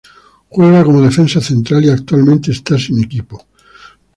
[0.49, 3.45] Juega como defensa central y actualmente está sin equipo.